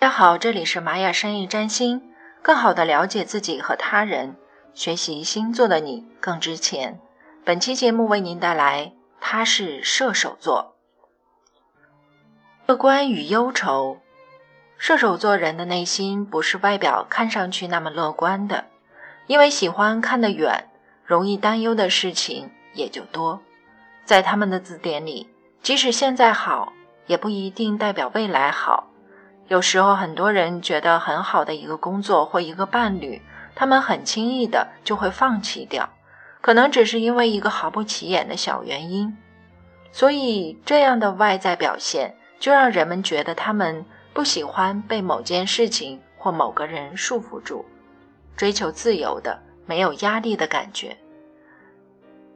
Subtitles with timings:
[0.00, 2.00] 大家好，这里是玛雅生意占星，
[2.40, 4.34] 更好的了解自己和他人，
[4.72, 6.98] 学习星座的你更值钱。
[7.44, 10.76] 本期节目为您带来，他是射手座，
[12.64, 13.98] 乐观与忧愁。
[14.78, 18.64] 射手座人的内心不是外表看上去那么乐观的，
[19.26, 20.70] 因为喜欢看得远，
[21.04, 23.42] 容易担忧的事情也就多。
[24.06, 25.28] 在他们的字典里，
[25.60, 26.72] 即使现在好，
[27.04, 28.86] 也不一定代表未来好。
[29.50, 33.20] 有时候，很多人觉得很好的一个工作或一个伴侣，
[33.56, 35.90] 他们很轻易的就会放弃掉，
[36.40, 39.18] 可能只是因为一个毫不起眼的小原因。
[39.90, 47.64] 所以，这样的外在表现就让人们觉得他们不喜欢被某件事情或某个人束缚住，
[48.36, 49.36] 追求自由的、
[49.66, 50.96] 没有压力的感觉。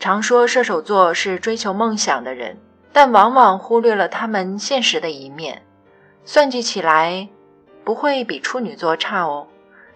[0.00, 2.58] 常说射手座是追求梦想的人，
[2.92, 5.62] 但往往忽略了他们现实的一面。
[6.28, 7.28] 算计起来，
[7.84, 9.46] 不会比处女座差哦，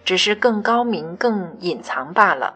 [0.05, 2.55] 只是更高明、更隐藏罢了。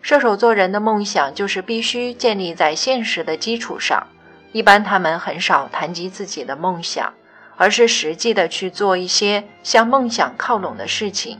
[0.00, 4.06] 射手座人的梦想就是必须建立在现实的基础上，
[4.52, 7.12] 一般他们很少谈及自己的梦想，
[7.58, 11.38] 而是实际的去做一些向梦想靠拢的事情。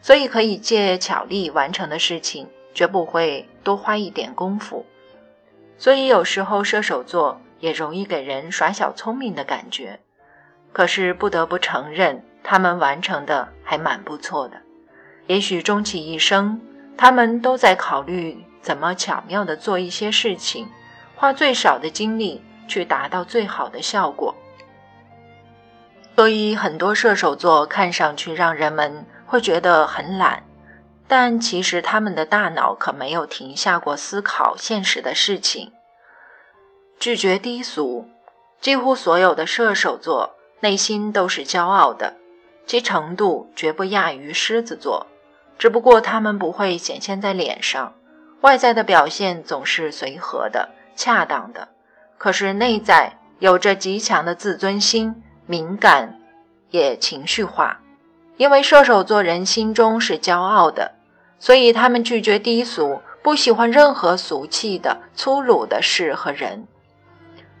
[0.00, 4.86] 所以可以借巧力完成的事情，绝不会多花一点功夫。
[5.76, 10.00] 所以有时候射手座也容易给人耍小聪明的感觉。
[10.72, 14.56] 可是不得不承认，他们完成的还蛮不错的。
[15.26, 16.60] 也许终其一生，
[16.96, 20.68] 他们都在考虑怎么巧妙地做一些事情，
[21.14, 24.34] 花最少的精力去达到最好的效果。
[26.16, 30.42] 所以，很多射手座看上去让人们会觉得很懒，
[31.06, 35.72] 但其实他们的大脑可没有停下过思考现实的事情。
[36.98, 38.08] 拒绝低俗，
[38.60, 40.37] 几乎所有的射手座。
[40.60, 42.14] 内心都是骄傲的，
[42.66, 45.06] 其程度绝不亚于狮子座，
[45.58, 47.94] 只不过他们不会显现在脸上，
[48.40, 51.68] 外在的表现总是随和的、恰当的，
[52.16, 56.18] 可是内在有着极强的自尊心，敏感
[56.70, 57.80] 也情绪化。
[58.36, 60.92] 因为射手座人心中是骄傲的，
[61.40, 66.68] 所以他们拒绝低俗，不喜欢任何俗气的、粗鲁的事和人。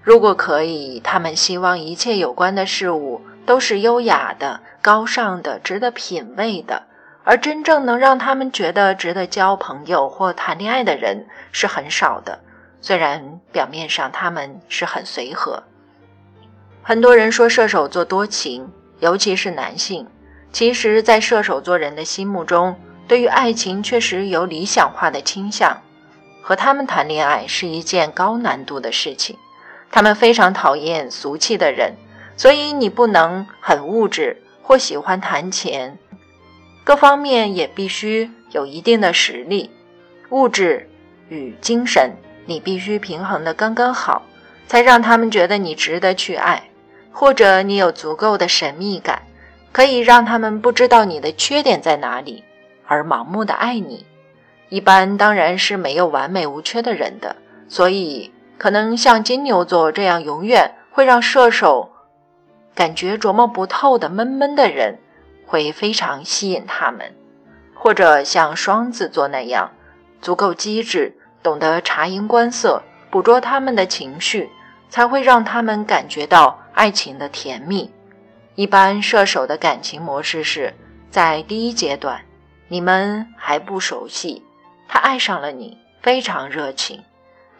[0.08, 6.84] 如果可以，他们希望一切有关的事物都是优雅的、高尚的、值得品味的。
[7.24, 12.38] 而真正能让他们觉得值得交朋友或谈恋爱的人是很少的。
[12.80, 15.62] 虽然表面上他们是很随和。
[16.82, 18.66] 很多人说射手座多情，
[19.00, 20.06] 尤其是男性。
[20.50, 22.74] 其实，在射手座人的心目中，
[23.06, 25.76] 对于爱情确实有理想化的倾向。
[26.40, 29.36] 和他们谈恋爱是一件高难度的事情。
[29.90, 31.94] 他们非常讨厌俗气的人，
[32.36, 35.98] 所以你不能很物质或喜欢谈钱，
[36.84, 39.70] 各方面也必须有一定的实力，
[40.28, 40.88] 物质
[41.30, 42.12] 与精神
[42.46, 44.22] 你必须平衡的刚刚好，
[44.66, 46.70] 才让他们觉得你值得去爱，
[47.10, 49.22] 或者你有足够的神秘感，
[49.72, 52.44] 可以让他们不知道你的缺点在哪里
[52.86, 54.04] 而盲目的爱你。
[54.68, 57.36] 一般当然是没有完美无缺的人的，
[57.68, 58.30] 所以。
[58.58, 61.92] 可能像金牛座这样永远会让射手
[62.74, 64.98] 感觉琢磨不透的闷闷的人，
[65.46, 67.12] 会非常吸引他们；
[67.74, 69.70] 或者像双子座那样
[70.20, 74.50] 足够机智，懂得察言观色，捕捉他们的情绪，
[74.90, 77.90] 才会让他们感觉到爱情的甜蜜。
[78.56, 80.74] 一般射手的感情模式是
[81.10, 82.20] 在第一阶段，
[82.66, 84.42] 你们还不熟悉，
[84.88, 87.00] 他爱上了你，非常热情。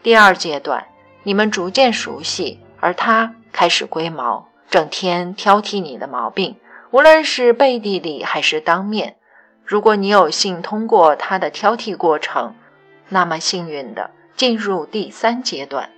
[0.01, 0.85] 第二阶段，
[1.23, 6.55] 你们逐渐熟悉，而他开始龟毛，整天挑剔你的毛病，
[6.91, 9.17] 无论是背地里还是当面。
[9.65, 12.55] 如果你有幸通过他的挑剔过程，
[13.09, 15.89] 那么幸运的进入第三阶段。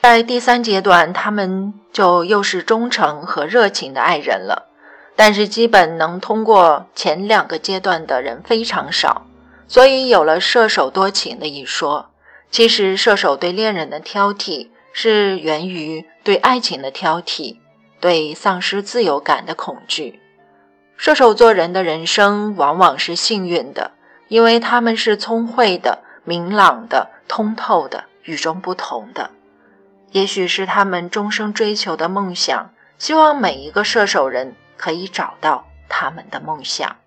[0.00, 4.70] 在第三阶段，他们就又是忠诚和热情的爱人了。
[5.16, 9.22] 但是，基本能通过前两个阶段的人非常少，
[9.68, 12.10] 所以有了射手多情的一说。
[12.54, 17.56] 其实，射手对恋人的挑剔是源于对爱情的挑剔，
[17.98, 20.20] 对丧失自由感的恐惧。
[20.96, 23.90] 射手座人的人生往往是幸运的，
[24.28, 29.32] 因为他们是聪慧的、明朗的、通透的、与众不同的。
[30.12, 36.98] 也许是他们终生追求的梦想，希望每一个射手人可以找到他们的梦想。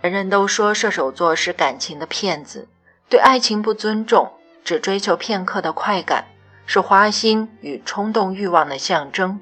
[0.00, 2.66] 人人都说射手座是感情的骗子。
[3.08, 4.30] 对爱情不尊重，
[4.62, 6.26] 只追求片刻的快感，
[6.66, 9.40] 是花心与冲动欲望的象征。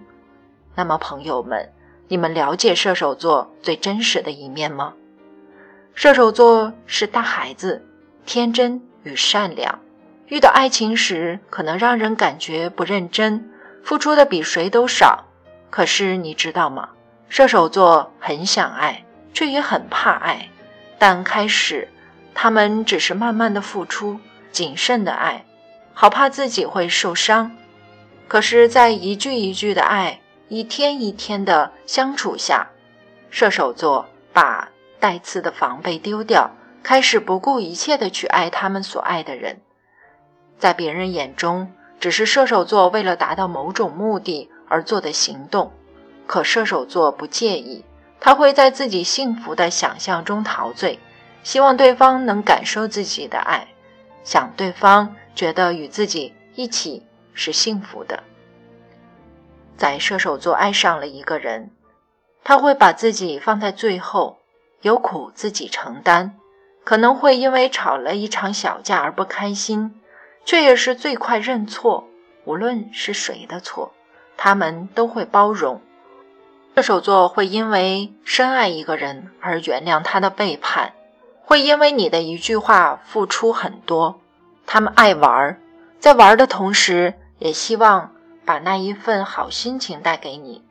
[0.77, 1.73] 那么，朋友们，
[2.07, 4.95] 你们了解射手座最真实的一面吗？
[5.95, 7.85] 射手座是大孩子，
[8.25, 9.81] 天真与善良。
[10.29, 13.51] 遇到爱情时，可能让人感觉不认真，
[13.83, 15.25] 付出的比谁都少。
[15.71, 16.91] 可是你知道吗？
[17.29, 20.49] 射手座很想爱，却也很怕爱。
[20.99, 21.89] 但开始，
[22.39, 24.21] 他们只是慢慢的付出，
[24.53, 25.47] 谨慎的爱，
[25.95, 27.57] 好怕自己会受伤。
[28.29, 32.69] 可是，在一句一句的爱，一天一天的相处下，
[33.31, 34.69] 射手座把。
[34.99, 36.51] 带刺的防备丢掉，
[36.83, 39.61] 开始不顾一切的去爱他们所爱的人。
[40.59, 45.71] 在别人眼中，只是射手座为了达到某种目的而做的行动。
[46.27, 47.85] 可射手座不介意，
[48.19, 50.99] 他会在自己幸福的想象中陶醉，
[51.47, 53.69] 希望对方能感受自己的爱，
[54.25, 58.25] 想对方觉得与自己一起是幸福的。
[59.77, 61.71] 在射手座爱上了一个人，
[62.43, 64.41] 他会把自己放在最后。
[64.83, 66.33] 有苦自己承担，
[66.85, 70.01] 可能会因为吵了一场小架而不开心，
[70.45, 72.09] 却也是最快认错。
[72.45, 73.93] 无论是谁的错，
[74.37, 75.81] 他们都会包容。
[76.75, 80.93] 射手座会因为深爱一个人而原谅他的背叛，
[81.49, 84.21] 会因为你的一句话付出很多。
[84.67, 85.57] 他们爱玩，
[86.01, 88.11] 在玩的同时，也希望
[88.45, 90.65] 把那一份好心情带给你。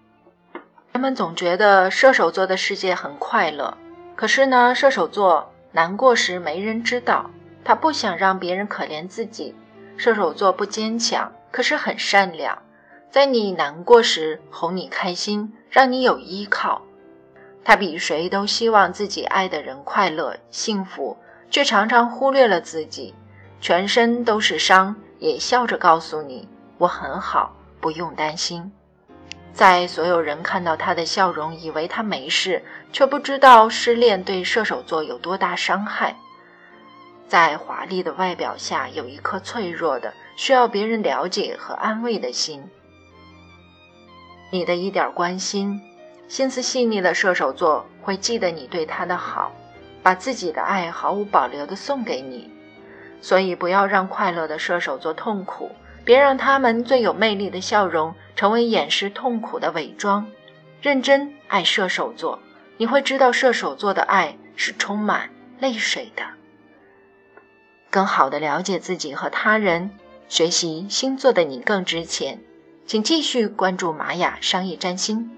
[0.92, 3.78] 人们总觉得射手座的世界很快乐。
[4.18, 7.30] 可是呢，射手座难过时没人知道，
[7.64, 9.56] 他不想让别人可怜自己。
[9.96, 12.62] 射手座不坚强，可是很善良，
[13.10, 16.82] 在你难过时哄你开心，让你有依靠。
[17.66, 21.18] 他比谁都希望自己爱的人快乐幸福，
[21.50, 23.16] 却常常忽略了自己，
[23.60, 26.48] 全身都是伤，也笑着告诉你
[26.78, 28.72] ：“我很好，不用担心。”
[29.52, 32.64] 在所有人看到他的笑容，以为他没事，
[32.94, 36.16] 却不知道失恋对射手座有多大伤害。
[37.28, 42.70] 在华丽的外表下，有一颗脆弱的、需要别人了解和安慰的心。
[44.52, 45.82] 你的一点关心，
[46.28, 49.52] 心思细腻的射手座会记得你对他的好，
[50.02, 52.52] 把自己的爱毫无保留地送给你。
[53.22, 55.72] 所以，不要让快乐的射手座痛苦。
[56.04, 60.28] 别让他们最有魅力的笑容成为掩饰痛苦的伪装。
[60.80, 62.38] 认真爱射手座，
[62.78, 66.22] 你会知道射手座的爱是充满泪水的。
[67.90, 69.90] 更好的了解自己和他人，
[70.30, 72.40] 学习星座的你更值钱。
[72.86, 75.32] 请继续关注玛雅商业占星。